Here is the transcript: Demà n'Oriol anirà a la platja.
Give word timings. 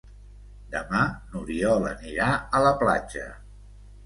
Demà 0.75 1.01
n'Oriol 1.33 1.85
anirà 1.91 2.31
a 2.39 2.63
la 2.65 2.73
platja. 2.81 3.29